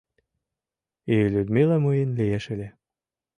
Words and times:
И 1.13 1.15
Людмила 1.33 1.77
мыйын 1.85 2.09
лиеш 2.17 2.45
ыле. 2.53 2.67